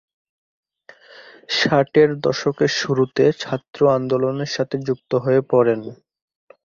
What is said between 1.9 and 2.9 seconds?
এর দশকের